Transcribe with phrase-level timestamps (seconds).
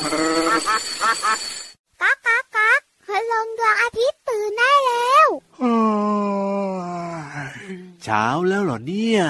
[0.00, 5.28] ก๊ากก๊ากก๊ากพลงดวงอาทิตย์ตื่นได้แล้ว
[8.02, 9.20] เช้าแล้วเหรอเนี่ย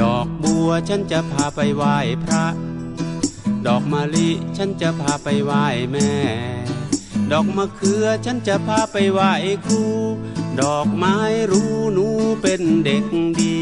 [0.00, 2.44] ดอกบัวฉันจะพาไปไหว้พระ
[3.66, 6.12] ดอกมะลิฉันจะพาไปไหว้แม่
[7.32, 9.32] ดอกมะเขือฉันจะพาไปไหว้
[9.64, 9.84] ครู
[10.60, 11.16] ดอกไม้
[11.50, 12.06] รู้หนู
[12.42, 13.04] เป็นเด็ก
[13.40, 13.60] ดี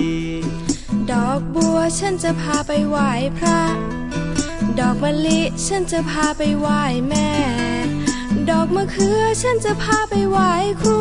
[1.13, 3.09] ดอกบัวฉันจะพาไปไหว้
[3.39, 3.61] พระ
[4.81, 7.31] ดอกมะลิฉันจะพาไปไหว้แม่
[8.51, 11.01] ดอกมะเขือฉันจะพาไปไหว้ครู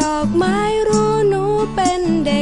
[0.00, 0.56] ดอกไม้
[0.88, 1.44] รู้หนู
[1.74, 2.41] เป็นเด็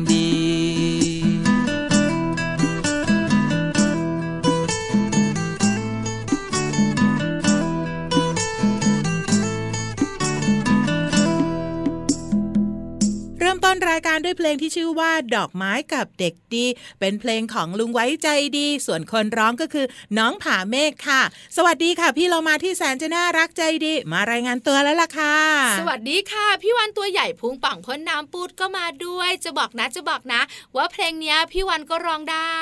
[13.91, 16.65] ริ่มต้นรายการด้วยเพลงที่ชื่อว่าดอกไม้กับเด็กดี
[16.99, 19.85] เป็นเพลงของลุงไว้ใจดี ส่วนคนร้องก็คือ
[20.17, 21.21] น้องผาเมฆค่ะ
[21.57, 25.37] สวัสดีค่ะ พี่เรามาที่แสนจะน่ารักใจดี มารายงานตัวแล้วล่ะค่ะ
[25.79, 30.41] สวัสดีค่ะ พี่วันตัวใหญ่พุงป่องพ้นน้ำปูดก็มาด้วย จะบอกนะจะบอกนะ
[30.75, 32.59] ว่าเพลงเนี้ยพี่วันก็ร้องได้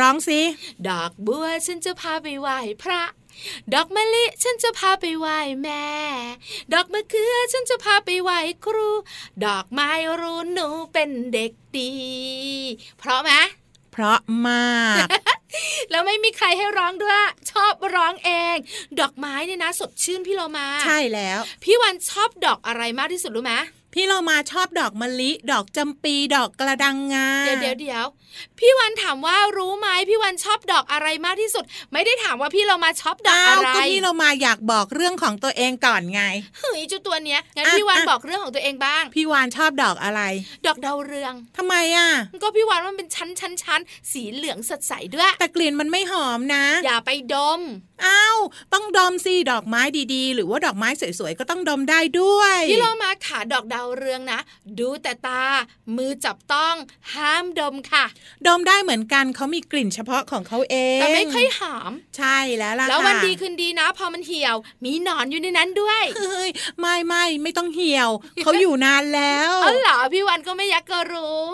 [0.00, 0.40] ร้องสิ
[0.88, 3.02] ดอกบัวฉันจะพาไปไหว้พระ
[3.74, 5.86] ดอกมะลิฉันจะพาไปไหว้แม่
[6.72, 8.90] ดอกมะเขือฉันจะพาไปไหว้ครู
[9.44, 9.90] ดอกไม้
[10.20, 11.92] รู้หนูเป็นเด็กดี
[12.98, 13.32] เพราะไหม
[13.92, 15.06] เพราะมาก
[15.90, 17.18] แล้วไม่มีใครให้ร้องด้วย
[17.50, 18.56] ชอบร้องเอง
[19.00, 23.54] ดอกไม้เนี่ยนะ สดชื่นพี่เรามา ใช่แล้ว พี่วันชอบดอกอะไรมากที่สุดรู้ไหม
[23.98, 28.06] พี่เรามาชอบดอกมะลิ ดอกจำปีดอกกระดังงาเดี๋ยวเดี๋ยวเดี๋ยว
[28.58, 36.22] พี่วันถามว่ารู้ไหมพี่วันชอบดอกอะไรมากที่สุด ไม่ได้ถามว่าพี่เรามาชอบดอกอ้าอะวไรก็พี่เรามาอยากบอกเรื่องของตัวเองก่อนไง
[36.58, 40.20] เฮ้ยเจ้าตัวเนี้ยงั้นอะพี่วันอะบอกเรื่องของตัวเองบ้าง พี่วานชอบดอกอะไร
[40.66, 42.08] ดอกดาวเรืองทำไมอะ
[42.42, 43.80] ก็พี่วันมันเป็นชั้นชั้นชั้น
[44.12, 47.60] สีเหลืองสดใสด้วยแต่กลิ่นมันไม่หอมนะ อย่าไปดม
[48.04, 48.38] อ้าว
[48.72, 49.82] ต้องดมสิดอกไม้
[50.14, 54.40] ดีๆ หรือว่าดอกไม้สวยๆก็ต้องดมได้ด้วยพี่เรามาขาดอกดาวเรืองนะ
[54.80, 55.44] ดูแต่ตา
[55.96, 56.74] มือจับต้อง
[57.14, 58.04] ห้ามดมค่ะ
[58.46, 68.10] ดมได้เหมือนกันเขามีกลิ่นเฉพาะของเขาเองแต่ไม่ค่อยหอม ใช่แล้วล่ะแล้ววันค่ะดีคืนดีนะ พอมันเหี่ยว มีหนอนอยู่ในนั้นด้วยเฮ้ยไม่ไม่ไม่ต้องเหี่ยว
[68.42, 71.46] เขาอยู่นานแล้วอ๋อเหรอพี่วันก็ไม่อยากก็รู้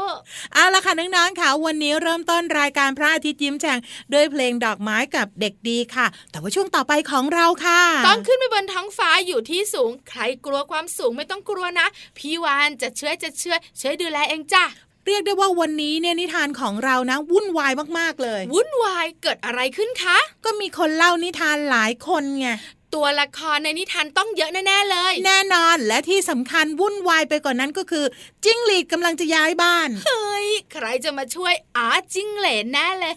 [0.54, 3.78] เอาละค่ะน้องๆค่ะวันนี้เริ่มต้นรายการพระอาทิตย์ยิ้มแฉ่ง
[4.12, 11.87] ด้วยเพลงดอกไม้กับเด็กดีค่ะ แต่ว่าช่วงต่อไปของเราค่ะ ต้องขึ้นไปบนท้องฟ้าอยู่ที่สูง ใครกลัวความสูงไม่ต้องกลัวนะ
[12.19, 14.64] พี่วานจะช่วยจะช่วยช่วยดูแลเองจ้ะ
[15.06, 22.48] เรียกได้ว่าวันนี้เนี่ยนิทานของเรานะ วุ่นวายมากๆเลย วุ่นวายเกิดอะไรขึ้นคะ ก็มีคนเล่านิทานหลายคนไง
[22.94, 28.04] ตัวละครในนิทานต้องเยอะแน่ๆเลย แน่นอนและที่สำคัญวุ่นวายไปกว่านนั้นก็คือ
[28.44, 33.14] จิ้งหรีดกำลังจะย้ายบ้านเฮ้ยใครจะมาช่วยอาจิ้งเหลนแน่เลย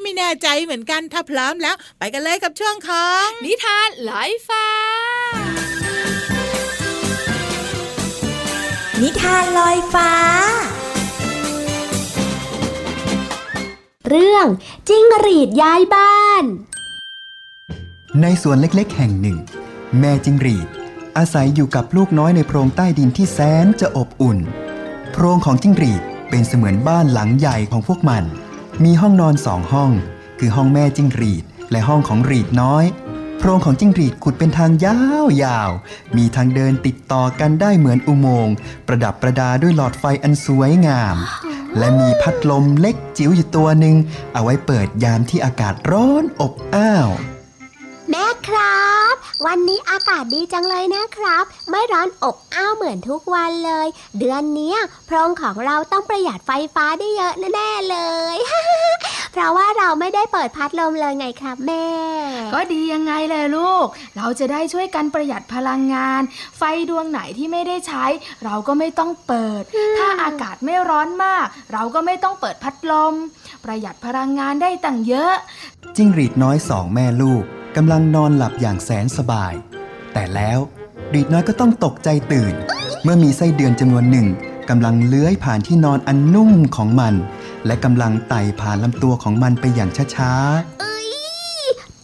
[0.00, 4.66] ไม่แน่ใจเหมือนกันถ้าพร้อมแล้ว ไปกันเลยกับช่วงของนิทานลอยฟ้า
[9.02, 10.12] นิทานลอยฟ้า
[14.08, 14.46] เรื่อง
[14.88, 16.44] จิ้งหรีดย้ายบ้าน
[18.20, 19.38] ในสวนเล็กๆ แห่งหนึ่ง
[19.98, 20.68] แม่จิงหรีด
[21.16, 24.38] อาศัยอยู่กับลูกน้อยในโพรงใต้ดินที่แสนจะอบอุ่น
[25.12, 28.24] โพรงของจิ้งหรีดเป็นเสมือนบ้านหลังใหญ่ของพวกมัน
[28.84, 29.90] มีห้องนอนสองห้อง
[30.38, 38.54] คือห้องแม่จิ้งหรีดและห้องของหรีดน้อยโพรงของจิ้งหรีดขุดเป็นทางยาวๆมีทางเดินติดต่อกันได้เหมือนอุโมงค์
[38.86, 41.16] ประดับประดาด้วยหลอดไฟอันสวยงาม
[41.78, 43.96] และมีพัดลมเล็กจิ๋วอยู่ตัวหนึ่ง
[44.34, 47.31] เอาไว้เปิดยามที่อากาศร้อนอบอ้าวแม่
[48.48, 49.14] ครับ
[49.46, 53.86] วันนี้อากาศดีจังเลยนะครับ ไม่ร้อนอบอ้าวเหมือนทุกวันเลย
[54.18, 57.98] เดือนเนี้ยโพรงของเราต้องประหยัดไฟฟ้าได้เยอะแน่ๆเล
[58.34, 58.36] ย
[59.32, 61.86] เพราะว่าเราไม่ได้เปิดพัดลมเลยไงครับแม่
[62.54, 63.86] ก็ดียังไงเลยลูก
[64.16, 66.22] เราจะได้ช่วยกันประหยัดพลังงาน
[66.58, 68.04] ไฟดวงไหนที่ไม่ได้ใช้
[68.44, 69.62] เราก็ไม่ต้องเปิด
[69.98, 73.14] ถ้าอากาศไม่ร้อนมาก เราก็ไม่ต้องเปิดพัดลม
[73.64, 75.32] ประหยัดพลังงานได้ตั้งเยอะ
[75.96, 77.42] จิ้งหรีดน้อยสองแม่ลูก
[77.76, 79.54] กำลังนอนหลับอย่างแสนสบาย
[80.12, 80.58] แต่แล้ว
[81.10, 82.54] หรีดน้อยก็ต้องตกใจตื่น
[83.02, 84.26] เมื่อมีไส้เดือนจำนวนหนึ่ง
[84.70, 87.14] กำลังเลื้อยผ่านที่นอนอันนุ่มของมัน
[87.66, 90.32] และกำลังไต่ผ่านลำตัวของมันไปอย่างช้า
[90.80, 91.10] เอ้ย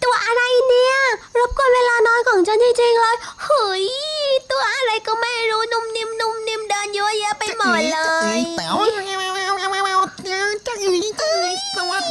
[0.03, 0.97] ตัวอะไรเนี่ย
[1.39, 3.85] รบกวนเวลานอนของฉันจริงๆเลยเฮ้ย
[4.51, 8.01] ตัวอะไรก็ไม่รู้นุ่มนิ่มนุ่มนิ่มเดินเยอะแยะไปหมดเล
[8.37, 8.39] ย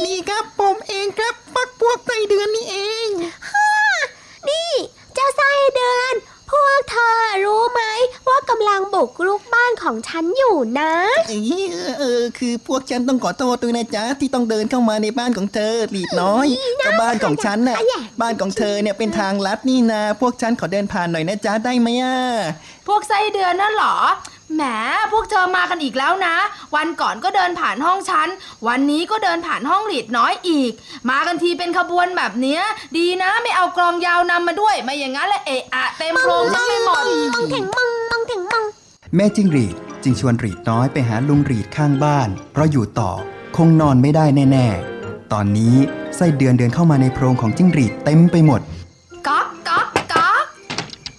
[0.00, 3.08] วัสดีครับผมเองครับปักพวกไส้เดือนนี่เอง
[4.48, 4.70] นี่
[5.14, 6.14] เจ้าไส้เดือน
[6.50, 7.82] พวกเธอรู้ไหม
[8.28, 10.92] ว่ากำลังบุกรุกบ้านของฉันอยู่นะ
[11.28, 16.46] เอ้ยเออเออคือพวกฉันต้องขอโทษด้วยนะจ๊ะที่ต้องเดินเข้ามาในบ้านของเธอหลีดน้อย
[16.84, 17.78] ก็บ้านของฉันน่ะ
[18.20, 22.16] บ้านของเธอเนี่ยเป็นทางลัดนี่นะ พวกฉันขอเดินผ่านหน่อยนะจ๊ะได้ไหมอะ
[22.88, 23.96] พวกไส้เดือนน่ะเหรอ
[24.54, 24.62] แหม
[25.12, 26.36] พวกเธอมากันอีกแล้วนะ
[26.76, 28.28] วันก่อนก็เดินผ่านห้องฉัน
[28.68, 30.72] วันนี้ก็เดินผ่านห้องหลีดน้อยอีก
[31.10, 32.60] มากันทีเป็นขบวนแบบเนี้ย
[32.96, 37.02] ดีนะไม่เอากลองยาวนำมาด้วย ไม่อย่างนั้นละเอะอะเต็มโพรงทั้งไปหมด
[37.34, 43.10] มองเถ่งมองมองเถ่งมองๆแม่จิ้งหรีดจึงชวนหรีดน้อยไปหาลุงหรีดข้างบ้าน เพราะอยู่ต่อ
[43.56, 44.66] คงนอนไม่ได้แน่
[45.00, 45.74] ๆ ตอนนี้
[46.16, 48.60] ไส้เดือนเดินเข้ามาในโพรงของจิ้งหรีดเต็มไปหมด
[49.26, 50.44] ก๊อกก๊อกก๊อก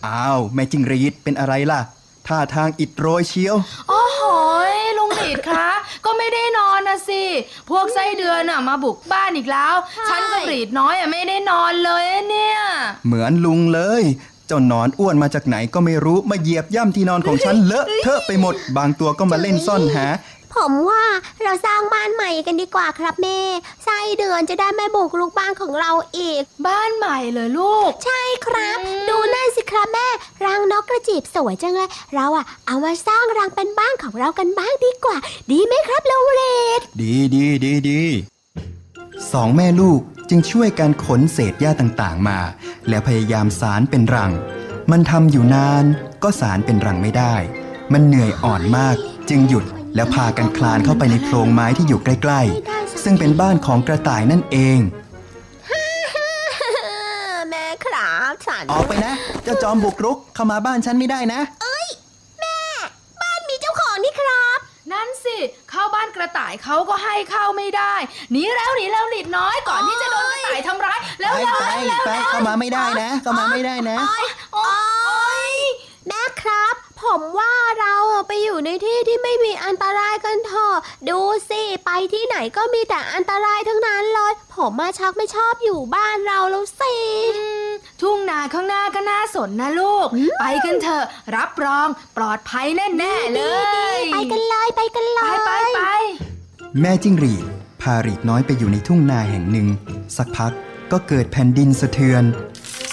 [0.06, 1.82] อ้าวแม่จิ้งหรีดเป็นอะไรล่ะ
[2.28, 3.56] ท่าทางอิดโรยเชียว
[3.90, 4.24] โอ้โห
[4.72, 5.70] ยลุงหลีดคะ
[6.06, 7.24] ก็ไม่ได้นอนนะสิ
[7.70, 9.76] พวกไส้เดือนน่ะมาบุกบ้านอีกแล้ว
[10.10, 12.60] ฉันกับหลีดน้อยอะไม่ได้นอนเลยเนี่ย
[13.08, 14.04] เหมือนลุงเลย
[14.48, 20.06] เจ้าหนอนอ้วนมาจากไหนก็ไม่รู้มาเหยียบย่ำที่นอนของฉันเลอะเทอะไปหมด บางตัวก็มาเล่นซ่อนหา
[20.56, 21.06] ผมว่า
[21.44, 23.40] เราสร้างบ้านใหม่กันดีกว่าครับแม่
[23.84, 28.78] ไส้เดือนจะได้ไม่บุกรุกบ้านของเราอีก บ้านใหม่เลยลูก ใช่ครับ
[29.10, 30.08] ดูนั่นสิครับแม่
[30.46, 35.18] รังนกกระจีบสวยจังเลย เราอะเอามาสร้างรังเป็นบ้านของเรากันบ้างดีกว่า
[35.52, 36.42] ดีไหมครับโลเร
[36.80, 38.02] ดดีดีดีดี
[39.32, 42.40] สองแม่ลูกจึงช่วยกันขนเศษหญ้าต่างๆมา
[42.88, 44.32] แล้วพยายามสารเป็นรัง
[44.92, 45.86] มันทำอยู่นาน
[46.24, 47.36] ก็สารเป็นรังไม่ได้
[47.94, 48.96] มันเหนื่อยอ่อนมาก
[49.30, 52.42] จึงหยุด แล้วพากันคลานเข้าไปในโพรงไม้ที่อยู่ใกล้
[52.74, 54.80] ๆ ซึ่งเป็นบ้านของกระต่ายนั่นเอง
[57.50, 59.14] แม่ครับฉันออกไปนะ
[59.44, 61.42] เจ้าจอมบุกรุกเข้ามาบ้านฉันไม่ได้นะ
[63.22, 64.60] บ้านมีเจ้าของนี่ครับ
[64.94, 65.38] นั่นสิ
[65.70, 67.94] เข้าบ้านกระต่ายเขาก็ให้เข้าไม่ได้
[68.32, 74.99] หนีแล้วหนีแล้วหลีดน้อยก่อนที่จะโดนกระต่ายทำร้ายแล้วไปแล้วไปแล้วไปเข้ามาไม่ได้นะ เข้ามาไม่ได้นะ โอ๊ยแม่ครับ
[77.04, 80.76] ผมว่าเราอะไปอยู่ในที่ที่ไม่มีอันตรายกันเถอะ
[81.10, 81.20] ดู
[81.50, 86.96] สิไปที่ไหนก็มีแต่อันตรายทั้งนั้นเลย ผมมาชักไม่ชอบอยู่บ้านเราแล้วสิ
[87.38, 87.70] อืม
[88.02, 90.08] ทุ่งนาข้างหน้าก็น่าสนนะลูก
[90.40, 91.06] ไปกันเถอะ
[91.36, 91.88] รับรอง
[92.18, 93.42] ปลอดภัยแน่ๆเล
[93.98, 95.82] ย ไปกันเลยไปกันเลไปยไปไป
[96.82, 97.44] แม่จิ้งหรีด
[97.82, 99.68] พาหรีดน้อยไปอยู่ในทุ่งนาแห่งหนึ่ง
[100.18, 100.52] สักพัก
[100.92, 102.24] ก็เกิดแผ่นดินสะเทือน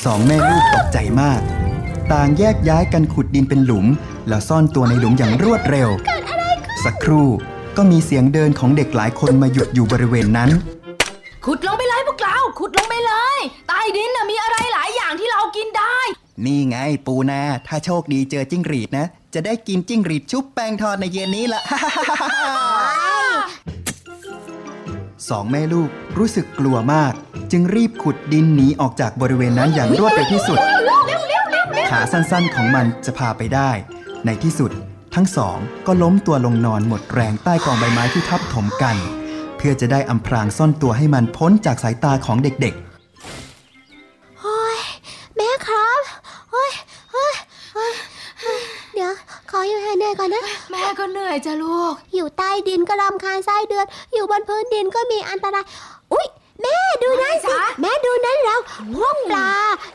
[0.05, 1.43] สองแม่ลูกตกใจมาก
[2.13, 3.87] ต่างแยกย้ายกันขุดดินเป็นหลุม
[4.29, 5.89] แล้วซ่อนตัวในหลุมอย่างรวดเร็ว
[6.85, 7.29] สักครู่
[7.77, 10.51] ก็มีเสียงเดินของเด็กหลายคนมาหยุดอยู่บริเวณนั้น
[11.45, 13.39] ขุดลงไปเลยพวกเราขุดลงไปเลย
[13.69, 15.99] ใต้ดินน่ะมีอะไรหลายอย่างที่เรากินได้
[16.45, 16.77] นี่ไง
[17.07, 21.63] ปูนา ถ้าโชคดีเจอจิ้งหรีดนะ จะได้กินจิ้งหรีดชุบแป้งทอดในเย็นนี้ละ
[25.29, 27.13] สองแม่ลูกรู้สึกกลัวมาก
[27.53, 30.59] จึงรีบขุดดินหนีออกจากบริเวณนั้นอย่างรวดเร็วที่สุด
[31.91, 33.71] ขาสั้นๆของมันจะพาไปได้
[34.27, 34.71] ในที่สุด
[35.15, 38.97] ทั้งสองก็ล้มตัวลงนอนหมดแรงใต้กองใบไม้ที่ทับถมกัน
[39.57, 42.75] เพื่อจะได้อำพรางซ่อนตัวให้มันพ้นจากสายตาของเด็ก
[44.41, 44.79] โอ้ย
[45.37, 46.01] แม่ครับ
[46.51, 46.73] โอ้ย
[47.13, 47.35] โอ้ย
[47.75, 47.93] โอ้ย
[48.95, 49.13] เดี๋ยว
[49.51, 55.65] ขออยู่แห่ๆก่อนนะ แม่ก็เหนื่อยจ้ะลูก อยู่ใต้ดินก็รำคาญไส้เดือน อยู่บนพื้นดินก็มีอันตราย
[56.13, 56.27] อุ๊ย
[56.67, 58.57] แม่ดูนั่นสิอะไรจ๊ะแม่ดูนั่นเรา
[58.95, 59.51] พวกปลา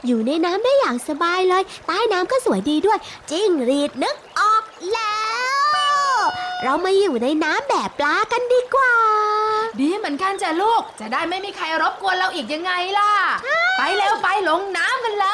[0.06, 3.00] อยู่ในน้ำได้อย่างสบายเลย ใต้น้ำก็สวยดีด้วย
[3.32, 5.20] จิ้งหรีดนึกออกแล้
[6.16, 6.18] ว
[6.64, 8.96] เรามาอยู่ในน้ำแบบปลากันดีกว่า
[9.80, 13.12] ดีเหมือนกันจ้ะลูก จะได้ไม่มีใครรบกวนเราอีกยังไงล่ะ
[13.78, 15.28] ไปเร็วไปลงน้ำกันเล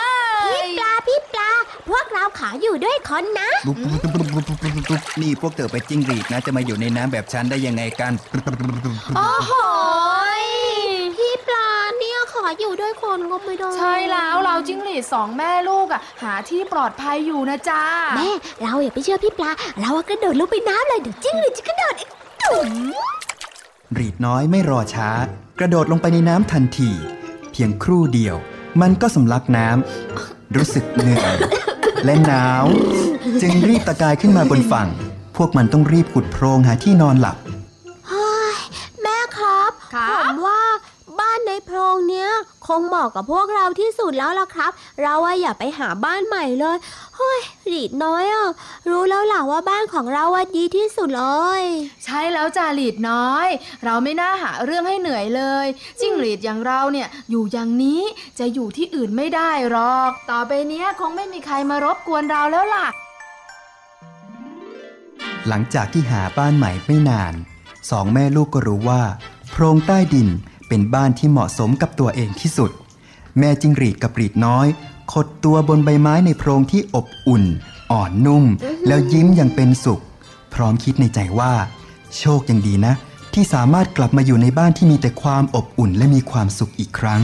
[0.48, 1.50] ยพี่ปลาพี่ปลา
[1.89, 8.13] พวกเราขออยู่ด้วยคนนะปุ๊บปุ๊บปุ๊บปุ๊บปุ๊บปุ๊บปุ๊บนี่พวกเธอไปนจิ้งหรีดนะจะมาอยู่ในน้ำแบบฉันได้ยังไงกัน
[9.15, 9.53] โอ้โห
[10.41, 10.44] ย
[11.15, 17.84] พี่ปลาเนี่ยข ออยู่ด้วยคนก็ไม่ได้ใช่แล้วเราจิ้งหรีดสองแม่ลูกอะ หาที่ปลอดภัยอยู่นะจ๊ะ
[18.18, 18.30] แม่
[18.63, 19.51] เราอย่าไปเชื่อพี่ปลา
[19.82, 22.10] เราอะกระโดดลงไปน้ำเลยเดี๋ยวจิ้งหรีดจะกระโดดอีก
[22.42, 22.70] ตุ่ม
[23.98, 25.10] รีดน้อยไม่รอช้า
[25.60, 26.92] กระโดดลงไปในน้ำทันที
[27.51, 28.36] เพียงครู่เดียว
[28.82, 31.36] มันก็สำลักน้ำรู้สึกเหนื่อย
[32.06, 32.66] และหนาว
[33.42, 34.89] จึงรีบตะกายขึ้นมาบนฝั่ง
[35.38, 37.38] พวกมันต้องรีบขุดโพรงหาที่นอนหลับ
[42.68, 44.72] คงเหมาะกับพวกเราที่สุดแล้วล่ะครับ
[45.02, 46.78] เราอะอย่าไปหาบ้านใหม่เลย
[47.18, 47.40] เฮ้ย
[47.72, 48.50] รีดน้อยอะ
[48.90, 51.26] รู้แล้วล่ะว่าบ้านของเราอะดีที่สุดเล
[51.60, 51.62] ย
[52.06, 53.48] ใช่แล้วจ่าหลีดน้อย
[53.86, 55.66] เราไม่น่าหาเรื่องให้เหนื่อยเลย
[56.00, 58.02] จิ้งหรีดอย่างเราเนี่ยอยู่อย่างนี้
[58.40, 62.88] จะอยู่ที่อื่นไม่ได้หรอก ต่อไปเนี้ยคงไม่มีใครมารบกวนเราแล้วล่ะ
[65.48, 67.34] หลังจากที่หาบ้านใหม่ไม่นาน
[67.90, 69.02] สองแม่ลูกก็รู้ว่า
[69.52, 70.30] โพรงใต้ดิน
[70.68, 72.72] เป็นบ้านที่เหมาะสมกับตัวเองที่สุด
[73.40, 74.68] แม่จิงหรีดกับรีดน้อย
[75.14, 77.44] ขดตัวบนใบไม้ในโพรงที่อบอุ่น
[77.92, 78.46] อ่อนนุ่ม
[78.88, 80.02] แล้วยิ้มอย่างเป็นสุข
[80.54, 81.54] พร้อมคิดในใจว่า
[82.18, 82.94] โชคยังดีนะ
[83.34, 87.22] ที่สามารถกลับมาอยู่ในบ้านที่มีแต่ความอบอุ่นและมีความสุขอีกครั้ง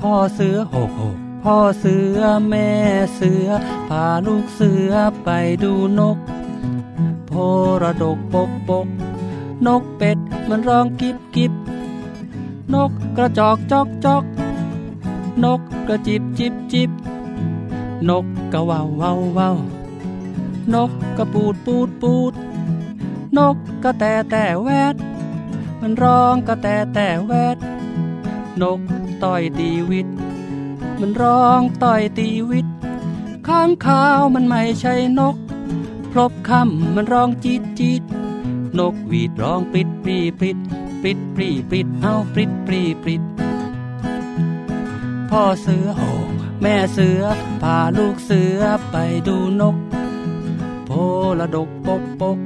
[0.00, 2.70] พ่อเสือโหกโหกพ่อเสือแม่
[3.14, 3.46] เสือ
[3.88, 4.92] พาลูกเสือ
[5.24, 5.28] ไป
[5.64, 7.34] ดูนกโพ
[7.82, 8.86] ระดกปกปก
[9.66, 11.52] นกเป็ดมันร้องกิบกิบ
[12.74, 14.24] นกกระจอกจอกจอก
[15.44, 16.90] นกกระจิบจิบจิบ
[18.08, 19.56] นกกระว่าวว่าวว่าว
[20.74, 22.32] นกกระปูดปูดปูด
[23.36, 24.96] นกกระแตแต่แวด
[25.80, 27.56] มันร้องกระแตแต่แวด
[28.62, 28.80] นก
[29.22, 30.08] ต่อยตีวิต
[31.00, 32.66] มันร้องต่อยตีวิต
[33.48, 35.36] ข้างขาวมันไม่ใช่นก
[36.12, 38.02] พรบคำมันร้องจีดจีด
[38.78, 40.58] นกหวีดร้องปริดปรีปริด
[41.02, 43.22] ปริดปรีปริดเอาปริดปรีปริด
[45.30, 46.02] พ่อเสือโห
[46.62, 47.22] แม่เสือ
[47.62, 48.96] พาลูกเสือไป
[49.28, 49.76] ดูนก
[50.86, 50.90] โพ
[51.38, 52.38] ละดกปกปก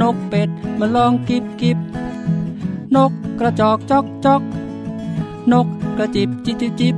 [0.00, 0.48] นกเป็ด
[0.78, 1.78] มันร้องกิบกิบ
[2.96, 4.42] นกกระจอกจอกจอก
[5.52, 5.66] นก
[5.98, 6.96] กระจิบจิบจิบจิบ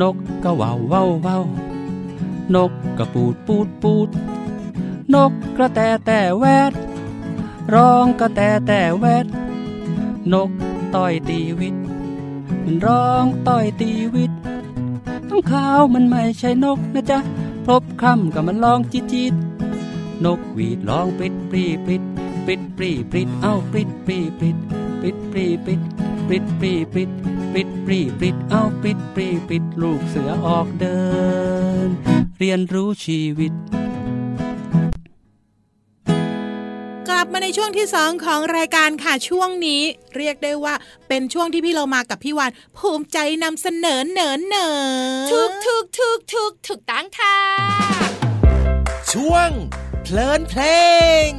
[0.00, 1.42] นกกระว่าวว่าวว่าว
[2.54, 4.10] นกกระปูดปูดปูด
[5.14, 6.72] นกกระแตแต่แวด
[7.74, 9.26] ร้องกระแตแต่แวด
[10.32, 10.50] นก
[10.94, 11.76] ต้อยตีวิต
[12.64, 14.32] มันร้องต้อยตีวิต
[15.28, 17.18] ข้างขาวมันไม่ใช่นกนะจ๊ะ
[17.66, 19.34] พบคำกับมันร้องจิตจิต
[20.24, 22.02] นกหวีดร้องปริดปรีปริด
[22.46, 24.56] ปริดปรีปริดเอ้าปริดปรีปริด
[25.00, 25.82] ปริดปรีปริด
[26.28, 27.10] ปริดปรีปริด
[27.52, 31.00] ปริดปรีปริดเอ้าปริดปรีปริดลูกเสือออกเดิ
[31.86, 31.88] น
[32.38, 33.52] เรียนรู้ชีวิต
[37.14, 39.82] กลับมาในช่วงที่สองของรายการค่ะช่วงนี้
[40.16, 40.74] เรียกได้ว่า
[41.08, 44.68] เป็นช่วงที่พี่เรามากับพี่วานภูมิใจนำเสนอเหนินเหนิ
[45.26, 47.38] นถูกถูกถูกถูกถูกตั้งค่ะ
[49.12, 49.50] ช่วง
[50.02, 50.62] เพลินเพล
[51.28, 51.30] ง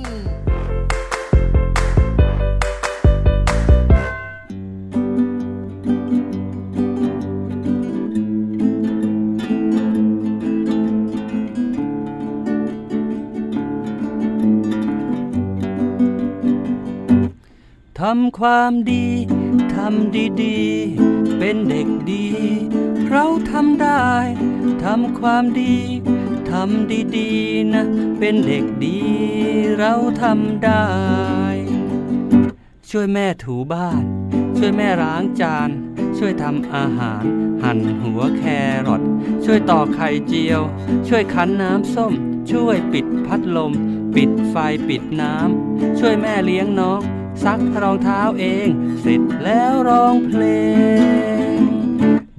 [18.22, 19.05] ำความดี
[19.75, 22.25] ทำดีๆ เป็นเด็กดี
[23.10, 24.07] เราทำได้
[24.83, 25.75] ทำความดี
[26.51, 27.86] ทำดีๆ นะ
[28.19, 28.98] เป็นเด็กดี
[29.79, 30.86] เราทำได้
[32.89, 34.03] ช่วยแม่ถูบ้าน
[34.57, 35.69] ช่วยแม่ล้างจาน
[36.17, 37.24] ช่วยทำอาหาร
[37.63, 38.43] หั่นหัวแค
[38.88, 39.01] รอท
[39.45, 40.62] ช่วยต่อไข่เจียว
[41.07, 42.13] ช่วยคั้นน้ำส้ม
[42.51, 43.72] ช่วยปิดพัดลม
[44.15, 44.55] ปิดไฟ
[44.89, 47.01] ปิดน้ำ ช่วยแม่เลี้ยงน้อง
[47.44, 48.70] ซักรองเท้าเอง
[49.02, 50.44] เสร็จแล้วร้องเพล
[51.56, 51.58] ง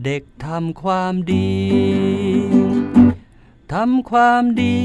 [0.04, 1.54] เด็กทำความดี
[3.74, 4.76] ทำความดี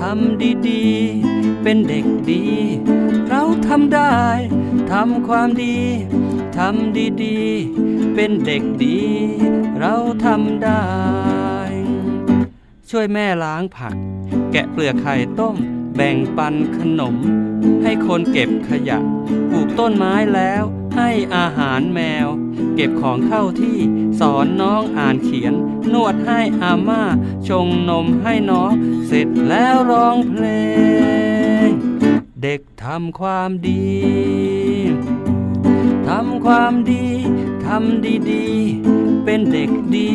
[0.00, 2.44] ทำดีๆ เป็นเด็กดี
[3.28, 4.16] เราทำได้
[4.92, 5.76] ทำความดี
[6.58, 9.00] ทำดีๆ เป็นเด็กดี
[9.78, 9.94] เรา
[10.24, 10.84] ทำได้
[12.90, 13.96] ช่วยแม่ล้างผัก
[14.52, 15.56] แกะเปลือกไข่ต้ม
[15.96, 17.16] แบ่งปันขนม
[17.82, 18.98] ให้คนเก็บขยะ
[19.50, 20.62] ปลูกต้นไม้แล้ว
[20.96, 22.28] ให้อาหารแมว
[22.74, 23.78] เก็บของเข้าที่
[24.20, 25.54] สอนน้องอ่านเขียน
[25.92, 27.02] นวดให้อาม่า
[27.48, 28.72] ชงนมให้น้อง
[29.06, 30.44] เสร็จแล้วร้องเพล
[31.66, 31.68] ง
[32.42, 33.84] เด็กทำความดี
[36.08, 37.06] ทำความดี
[37.66, 40.10] ทำดีๆ เป็นเด็กดี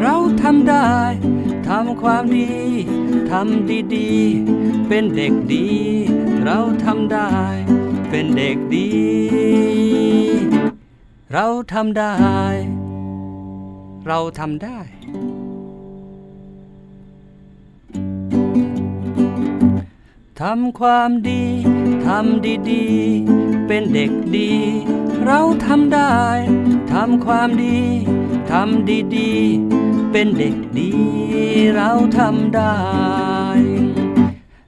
[0.00, 0.90] เราทำได้
[1.68, 2.50] ทำความดี
[3.30, 5.68] ทำดีๆ เป็นเด็กดี
[6.44, 7.32] เราทำได้
[8.10, 8.90] เป็นเด็กดี
[11.32, 12.14] เราทำได้
[14.06, 14.78] เราทำได้
[20.40, 21.44] ทำความดี
[22.06, 24.50] ทำดีๆ เป็นเด็กดี
[25.26, 26.20] เราทำได้
[26.92, 27.80] ทำความดี
[28.50, 30.92] ทำดีๆ เป็นเด็กดี
[31.74, 32.76] เราทำได้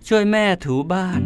[0.09, 1.21] ช่วยแม่ถูบ้าน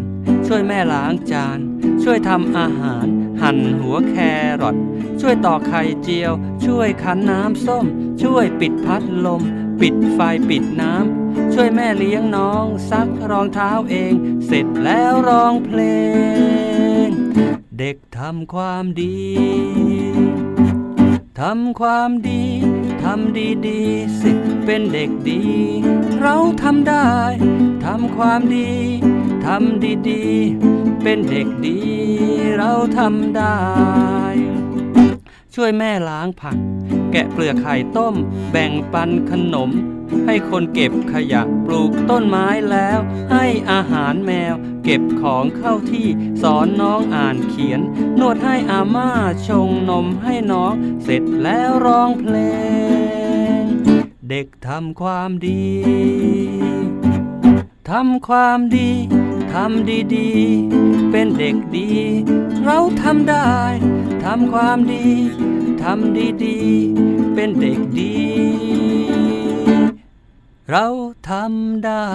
[0.47, 1.59] ช่วยแม่ล้างจาน
[2.03, 3.07] ช่วยทำอาหาร
[3.43, 4.15] หั่นหัวแค
[4.63, 4.77] รอท
[5.21, 6.33] ช่วยตอกไข่เจียว
[6.65, 7.87] ช่วยคั้นน้ำส้ม
[8.23, 9.43] ช่วยปิดพัดลม
[9.81, 14.13] ปิดไฟปิดน้ำ ช่วยแม่เลี้ยงน้อง ซักรองเท้าเอง
[14.47, 15.81] เสร็จแล้วร้องเพล
[16.87, 16.88] ง
[17.79, 19.17] เด็กทำความดี
[21.41, 22.43] ทำความดี
[23.05, 23.81] ทำดีดี
[24.21, 24.31] สิ
[24.65, 25.41] เป็นเด็กดี
[26.21, 27.09] เราทำได้
[27.85, 28.71] ทำความดี
[29.47, 30.25] ทำดีดี
[31.03, 31.79] เป็นเด็กดี
[32.57, 33.59] เราทำได้
[35.55, 36.57] ช่วยแม่ล้างผัก
[37.13, 38.15] แกะเปลือกไข่ต้ม
[38.51, 39.71] แบ่งปันขนม
[40.27, 42.99] ให้คนเก็บขยะปลูกต้นไม้แล้ว
[43.33, 46.07] ให้อาหารแมว เก็บของเข้าที่
[46.43, 47.81] สอนน้องอ่านเขียน
[48.19, 49.11] นวดให้อาม่า
[49.49, 50.75] ชงนมให้น้อง
[51.05, 52.37] เสร็จแล้วร้องเพล
[53.61, 53.63] ง
[54.31, 55.67] เด็กทำความดี
[57.91, 58.91] ทำความดี
[59.55, 61.91] ทำดีๆ เป็นเด็กดี
[62.65, 63.53] เราทำได้
[64.25, 65.07] ทำความดี
[65.83, 68.15] ทำดีๆ เป็นเด็กดี
[70.73, 70.87] เรา
[71.31, 72.07] ทำได้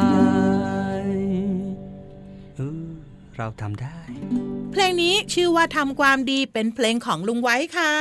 [2.55, 2.87] เออ
[3.37, 3.99] เราทำได้
[4.71, 7.93] เพลงนี้ชื่อว่าทำความดีเป็นเพลงของลุงไว้ค่ะ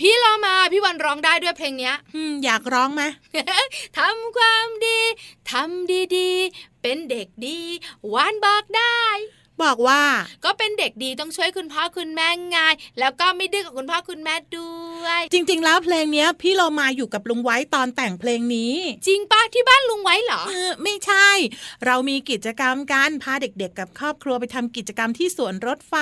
[0.00, 3.02] พี่เรามาพี่วันร้องได้ด้วยเพลงเนี้ยอืมอยากร้องไหม
[3.98, 5.00] ทำความดี
[5.50, 7.60] ทำดีๆ เป็นเด็กดี
[8.14, 9.00] วานบอกได้
[9.64, 10.02] บอกว่า
[10.44, 12.58] ก็เป็นเด็กดีต้องช่วยคุณพ่อคุณแม่ไง
[12.98, 14.72] แล้วก็ไม่ดื้อกับคุณพ่อคุณแม่ด้
[15.04, 18.74] วย จริง ๆ แล้วเพลงเนี้ยพี่เรามาอยู่กับลุงไว้ตอนแต่งเพลงนี้
[19.06, 21.28] จริงปะที่บ้านลุงไว้เหรอเออไม่ใช่
[21.86, 25.94] เรามีกิจกรรมการพาเด็กๆ กับครอบครัวไปทำกิจกรรมที่สวนรถไฟ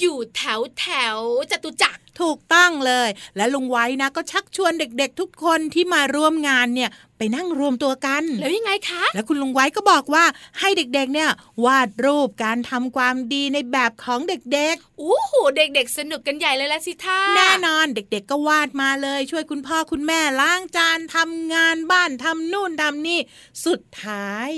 [0.00, 1.18] อยู่แถวแถว
[1.50, 10.24] จตุจักร ถูกต้องเลย และลุงไว้นะก็ชักชวนเด็กๆ ทุกคนที่มาร่วมงานเนี่ยไปนั่งรวมตัวกัน แล้วยังไงคะ แล้วคุณลุงไว้ก็บอกว่า
[10.58, 11.30] ให้เด็กๆเนี่ย
[11.64, 23.20] วาดรูปการทำความดีในแบบของเด็กอู้หูเด็กๆ สนุกกันใหญ่เลยละสิท่าๆแน่นอนเด็กๆ ก็วาดมาเลย ช่วยคุณพ่อคุณแม่ล้างจานทำงานบ้านทำนู่นทำนี่
[23.66, 24.50] สุดท้าย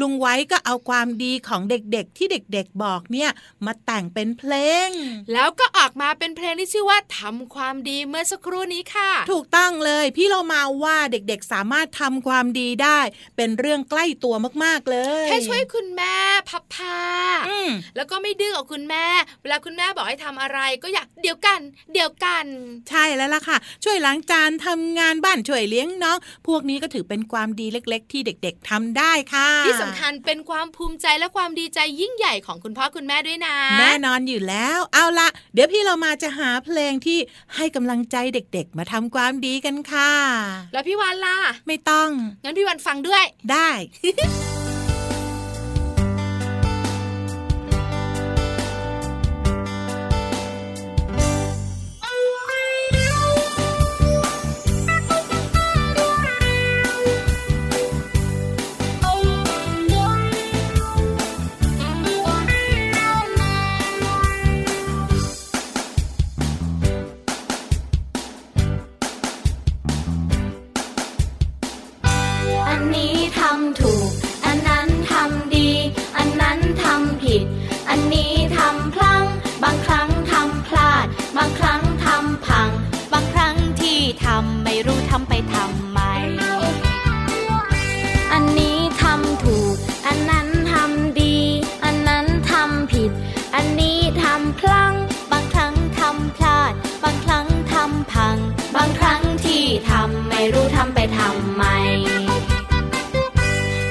[0.00, 3.30] ลุงไว้ก็เอาความดีของเด็กๆ ที่เด็กๆบอกเนี่ย
[3.66, 4.54] มาแต่งเป็นเพล
[4.86, 4.88] ง
[5.32, 12.98] แล้วก็ออกมาเป็นเพลงที่ชื่อว่าทำความดีเมื่อสักครู่นี้ค่ะ ถูกต้องเลยพี่เรามาว่าเด็กๆสามารถทำความดีได้
[13.36, 16.14] เป็นเรื่องใกล้ตัวมากๆเลยแค่ช่วยคุณแม่
[16.48, 17.00] พับผ้า
[17.48, 19.06] อืมแล้วก็ไม่ดื้อกับคุณแม่
[19.42, 21.60] เวลาคุณแม่บอกให้ทำอะไรก็อยากเดี๋ยวกัน
[21.92, 22.46] เดี๋ยวกัน
[22.90, 37.18] ใช่แล้วล่ะค่ะ ช่วยล้างจานทำงานบ้านช่วยเลี้ยงน้อง พวกนี้ก็ถือเป็นความดีเล็ก ๆ ที่เด็ก ๆทำได้ค่ะที่สำคัญเป็นความภูมิใจและความดีใจยิ่งใหญ่ของคุณพ่อคุณแม่ด้วยนะ แน่นอนอยู่แล้ว เอาละเดี๋ยวพี่เรามาจะหาเพลงที่
[37.54, 40.12] ให้กำลังใจเด็กๆ มาทำความดีกันค่ะ
[40.72, 42.10] แล้วพี่วันล่ะ ไม่ต้อง
[42.44, 86.00] งั้นพี่วันฟังด้วย ได้ำไปทำไม
[88.32, 89.74] อันนี้ทำถูก
[90.06, 91.36] อันนั้นทำดี
[91.84, 93.10] อันนั้นทำผิด
[93.54, 94.94] อันนี้ทำพลั้ง
[95.32, 96.72] บางครั้งทำพลาด
[97.04, 98.36] บางครั้งทำพัง
[98.76, 101.64] บางครั้งที่ทำไม่รู้ทำไปทำไม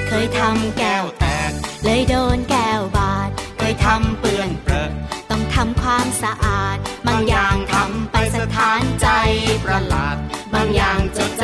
[0.08, 1.52] เคยทำแก้วแตก
[1.84, 4.90] เลยโดนแก้วบาด เคยทำเปื้อนเปรอะ
[5.30, 9.06] ต้องทำความสะอาด บางอย่างทำไปสถานใจ
[9.64, 9.93] ประหลาด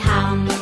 [0.00, 0.61] ำไปดี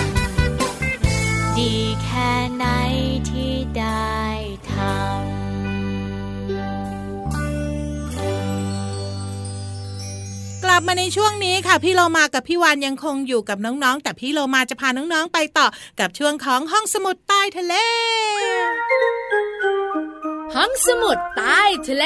[10.81, 15.67] บมาในช่วงนี้ค่ะ พี่โลมากับพี่วานยังคงอยู่กับน้องๆ แต่พี่โลมาจะพาน้องๆไปต่อ
[15.99, 17.75] กับช่วงของห้องสมุดใต้ทะเล
[20.55, 22.05] ห้องสมุดใต้ทะเล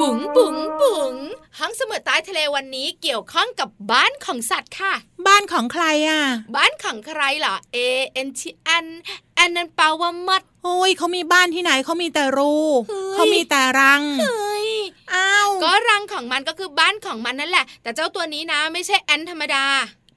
[0.00, 1.14] บุ๋งบุ๋งบุ๋ง
[1.58, 6.22] ห้องสมุดใต้ทะเลวันนี้เกี่ยวข้องกับบ้านของสัตว์ค่ะานของใครอะ
[6.56, 7.78] บ้านของใครเหรอ A
[8.26, 8.42] N T
[8.84, 8.86] N
[9.34, 12.54] แอนนันแปลว่ามัดโอ้ยเขามีบ้านที่ไหนเขามีแต่รู
[12.88, 14.68] เฮ้ยเขามีแต่รังเฮ้ย
[15.14, 19.64] อ้าวก็รังของมันก็คือบ้านของมันนั่นแหละ แต่เจ้าตัวนี้นะไม่ใช่แอนธรรมดา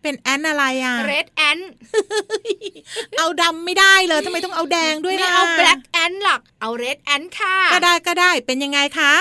[0.01, 1.59] เป็นแอนอะไรอะเรดแอน
[3.17, 9.13] เอาดำไม่ได้เลยทำไมต้องเอาแดงด้วยไม่ล่ะเอาแบล็กแอนหรอกเอาเรดแอนค่ะ ก็ได้ก็ได้เป็นยังไงคะ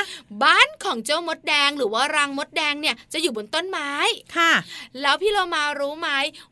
[0.42, 3.90] บ้านของเจ้ามดแดงหรือว่ารังมดแดงเนี่ยจะอยู่บนต้นไม้
[4.36, 4.52] ค่ะ
[5.00, 6.08] แล้วพี่เรามารู้ไหม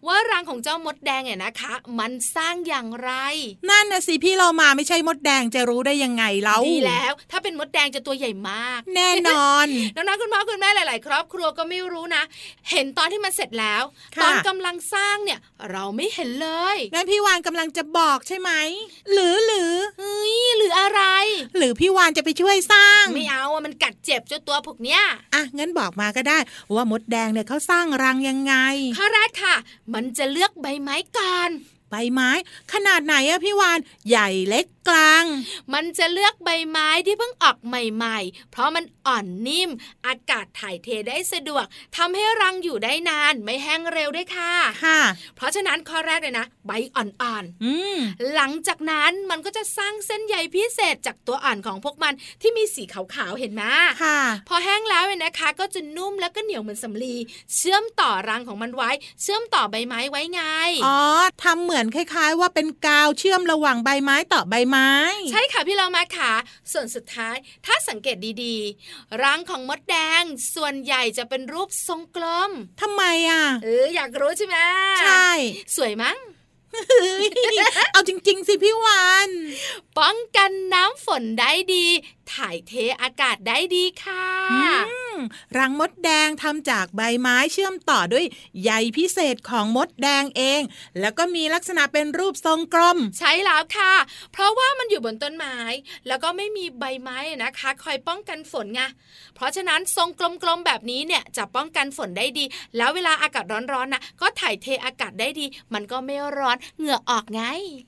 [0.07, 3.13] ว่ารังของเจ้ามดแดงเนี่ยนะคะ มันสร้างอย่างไร
[3.71, 12.23] นั่นนะสิพี่เรามาไม่ใช่มดแดงจะรู้ได้ยังไงเล่าดีแล้ว ถ้าเป็นมดแดงจะตัวใหญ่มาก แน่นอนน้องๆคุณพ่อคุณแม่หลาย ๆ ครอบครัวก็ไม่รู้นะ
[12.71, 13.83] เห็นตอนที่มันเสร็จแล้ว
[14.16, 15.39] ค่ะตอนกำลังสร้างเนี่ย
[15.71, 18.51] เราไม่เห็นเลยงั้นพี่วานกำลังจะบอกใช่ไหม
[19.13, 21.03] หรือหรือเฮ้ยหรืออะไร
[21.57, 25.01] หรือพี่วานจะไปช่วยสร้าง ไม่เอาอะมันกัดเจ็บเจ้าตัวพวกเนี้ย
[25.35, 26.39] อะงั้นบอกมาก็ได้
[26.75, 28.55] ว่ามดแดงเนี่ยเขาสร้างรังยังไง
[28.99, 29.57] ข้อแรกค่ะ
[29.95, 31.51] มันจะเลือกใบไม้ก่อน
[31.91, 32.31] ใบไม้
[32.73, 35.25] ขนาดไหนอะพี่วานใหญ่เล็กกลาง
[35.75, 39.71] มันจะเลือกใบไม้ที่เพิ่งออกใหม่ ๆ เพราะมันอ่อนนิ่ม
[40.07, 41.65] อากาศถ่ายเทได้สะดวก
[41.97, 44.53] ทำให้รังอยู่ได้นาน ไม่แห้งเร็วด้วยค่ะ
[44.85, 45.01] ค่ะ
[45.37, 53.63] เพราะฉะนั้นข้อแรกเลยนะ ใบอ่อนอืมๆหลังจากนั้นมันก็จะสร้างเส้นใยพิเศษจากตัวอ่อนของพวกมันที่มีสีขาวๆเห็นไหม
[54.03, 54.19] ค่ะ
[54.49, 57.15] พอแห้งแล้วเนี่ยนะคะ ก็จะนุ่มแล้วก็เหนียวเหมือนสำลี
[57.57, 58.91] เชื่อมต่อรังของมันไว้
[59.23, 60.43] เชื่อมต่อใบไม้ไว้ไง
[60.87, 60.99] อ๋อ
[61.45, 64.91] ทำเหมือนคล้าย ๆ ว่าเป็นกาวเชื่อมระหว่างใบไม้ต่อใบไม้
[65.31, 66.33] ใช่ค่ะพี่เรามาค่ะ
[66.73, 67.37] ส่วนสุดท้าย
[67.67, 70.23] ถ้าสังเกตดีๆรังของมดแดง
[70.55, 74.57] ส่วนใหญ่จะเป็นรูปทรงกลมทำไมอะเอออยากรู้ใช่ไหม
[75.03, 75.29] ใช่
[75.77, 76.17] สวยมั้ง
[76.73, 77.29] เฮ้ย
[77.93, 79.31] เอาจริง ๆ สิพี่วาน
[79.99, 81.87] ป้องกันน้ำฝนได้ดี
[82.33, 84.61] ถ่ายเทอากาศได้ดีค่ะอื
[85.06, 85.06] ม
[85.59, 88.27] รังมดแดงทำจากใบไม้เชื่อมต่อด้วย
[88.63, 90.61] ใยพิเศษของมดแดงเอง
[91.01, 93.93] แล้วก็มีลักษณะเป็นรูปทรงกลม ใช่แล้วค่ะ
[94.33, 95.57] เพราะว่ามันอยู่บนต้นไม้
[96.07, 98.81] แล้วก็ไม่มีใบไม้นะคะ คอยป้องกันฝนไง
[99.35, 100.09] เพราะฉะนั้นทรง
[100.43, 102.45] กลมๆแบบนี้เนี่ยจะป้องกันฝนได้ดี
[102.77, 107.43] แล้วเวลาอากาศร้อนๆนะก็ถ่ายเทอากาศได้ดี มันก็ไม่ร้อนเหงื่อออกไง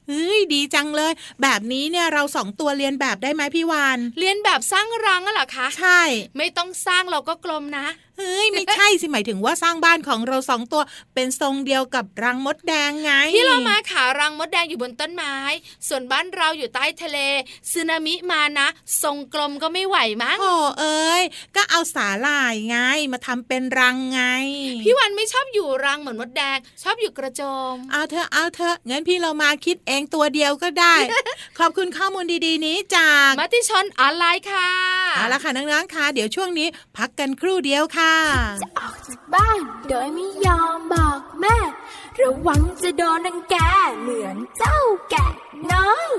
[0.08, 1.12] เฮ้ยดีจังเลย
[1.42, 6.00] แบบนี้เนี่ยเราสองตัวเรียนแบบได้ไหมพี่วานเรียนแบบสร้างรังอะเหรอคะใช่
[6.36, 7.86] ไม่ต้องสร้างเราก็กลมนะ
[8.18, 10.82] เฮ้ยไม่ใช่สิหมายถึงว่าสร้างบ้านของเราสองตัว
[11.14, 15.34] เป็นทรงเดียวกับรังมดแดงไงพี่เรามาขารังมดแดงอยู่บนต้นไม้
[15.88, 17.18] ส่วนบ้านเราอยู่ใต้ทะเล
[17.72, 18.68] สึนามิมานะ
[19.02, 21.22] ทรงกลมก็ไม่ไหวมั้งโอ้เอ้ย
[21.56, 22.78] ก็เอาสาหร่ายไง
[23.12, 24.22] มาทำเป็นรังไง
[24.84, 30.94] พี่วันไม่ชอบอยู่รังเหมือนมดแดง ชอบอยู่กระโจมเอาเถอะเอาเถอะงั้นพี่เรามาคิดเองตัวเดียวก็ได้
[31.58, 34.70] ขอบคุณข้อมูลดีๆ นี้จากมติชนออนไลน์ค่ะ
[35.16, 38.07] เอาละค่ะน้องๆค่ะเดี๋ยวช่วงนี้ พักกันครู่เดียวค่ะ
[38.60, 41.56] จะออกจากบ้านโดยไม่ยอมบอกแม่
[42.20, 43.56] ระวังจะโดนนังแก
[44.00, 44.78] เหมือนเจ้า
[45.10, 45.26] แกะ
[45.72, 46.10] น้อย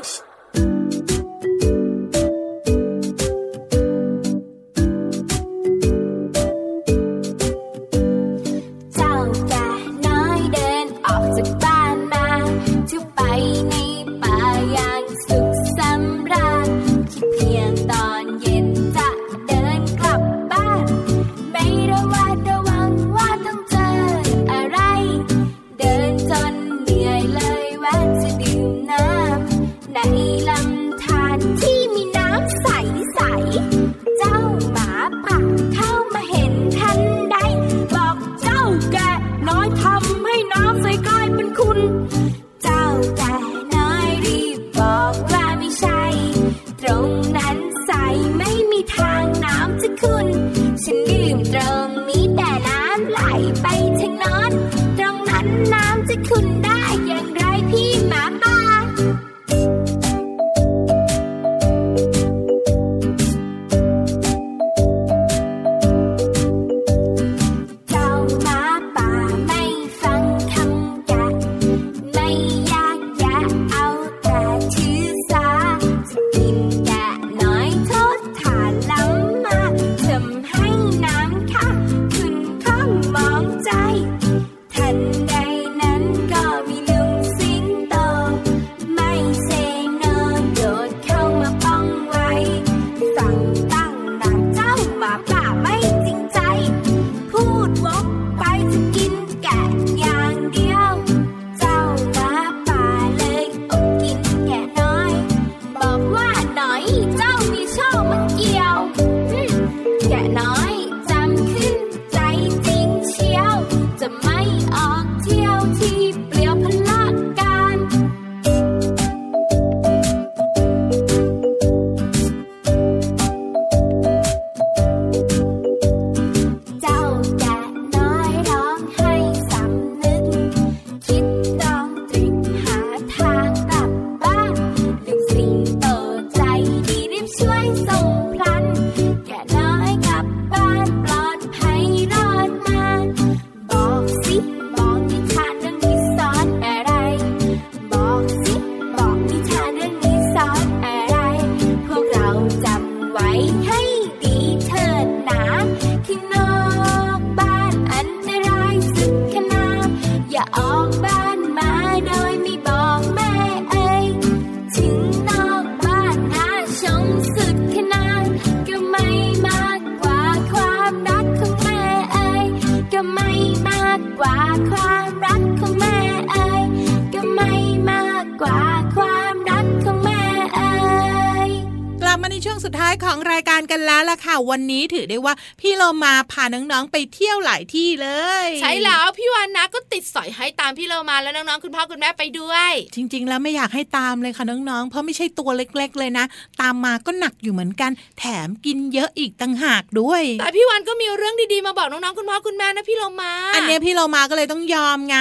[182.45, 188.09] ช่วงสุดท้ายของรายการกันแล้วล่ะค่ะ วันนี้ถือได้ว่าพี่เรามาพาน้องๆไปเที่ยวหลายที่เล
[188.45, 196.25] ย ใช่แล้วพี่วานนะก็ติดสอยให้ตามพี่เรามาแล้วน้องๆคุณพ่อคุณแม่ไปด้วย จริง ๆ แล้วไม่อยากให้ตามเลยค่ะน้องๆ เพราะไม่ใช่ตัวเล็ก ๆ เลยนะ
[196.61, 205.17] ตามมาก็หนักอยู่เหมือนกัน แถมกินเยอะอีกต่างหากด้วย แต่พี่วานก็มีเรื่องดีๆมาบอกน้องๆคุณพ่อคุณแม่นะพี่เรามา อันเนี้ยพี่เรามาก็เลยต้องยอมไง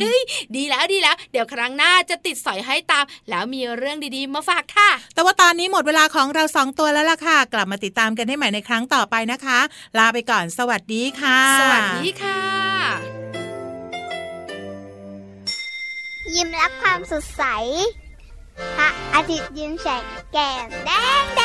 [0.00, 0.20] เฮ้ย
[0.56, 9.58] ดีแล้วดีแล้ว เดี๋ยวครั้งหน้าจะติดสอยให้ตาม แล้วมีเรื่องดีๆมาฝากค่ะ แต่ว่าตอนนี้หมดเวลาของเราสองตัวแล้วล่ะค่ะ กลับมาติดตามกันให้ใหม่ในครั้งต่อไปนะคะ
[9.98, 12.40] ลาไปก่อนสวัสดีค่ะ สวัสดีค่ะ
[16.34, 17.44] ยิ้มรับความสดใส
[18.76, 20.90] พระอาทิตย์ยิ้มแฉกแก้มแด
[21.22, 21.42] งแด